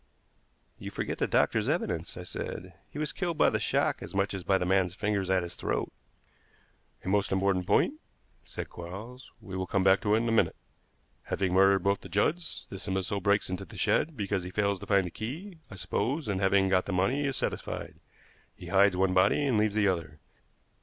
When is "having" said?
11.25-11.53, 16.41-16.67